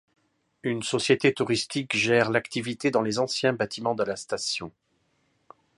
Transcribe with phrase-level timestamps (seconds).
[0.63, 4.71] Une société touristique gère l'activité dans les anciens bâtiments de la station.